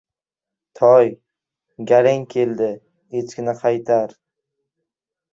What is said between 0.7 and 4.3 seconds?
—Toy! Galing keldi, echkini qaytar!